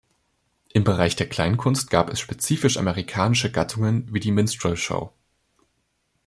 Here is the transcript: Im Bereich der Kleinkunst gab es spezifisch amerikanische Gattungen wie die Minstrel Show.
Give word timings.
Im 0.73 0.83
Bereich 0.83 1.15
der 1.15 1.29
Kleinkunst 1.29 1.91
gab 1.91 2.09
es 2.09 2.19
spezifisch 2.19 2.77
amerikanische 2.79 3.51
Gattungen 3.51 4.11
wie 4.11 4.19
die 4.19 4.31
Minstrel 4.31 4.75
Show. 4.75 5.13